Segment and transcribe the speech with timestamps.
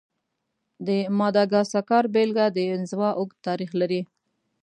[0.87, 4.01] د ماداګاسکار بېلګه د انزوا اوږد تاریخ لري.